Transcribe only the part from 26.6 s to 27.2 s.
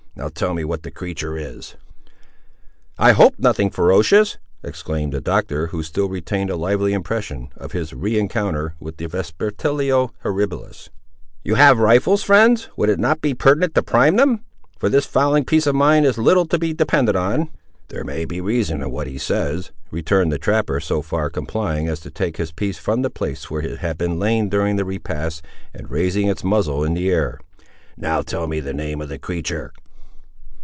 in the